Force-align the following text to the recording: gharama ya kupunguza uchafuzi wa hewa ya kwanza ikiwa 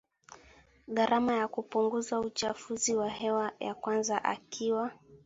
gharama 0.87 1.33
ya 1.33 1.47
kupunguza 1.47 2.19
uchafuzi 2.19 2.95
wa 2.95 3.09
hewa 3.09 3.51
ya 3.59 3.75
kwanza 3.75 4.21
ikiwa 4.35 4.91